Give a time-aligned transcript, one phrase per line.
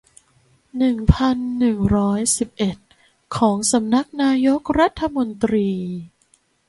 [0.77, 2.77] หนึ่งพันหนึ่งร้อยสิบเอ็ด
[3.37, 5.69] ของสำนักนายกรัฐมนตรี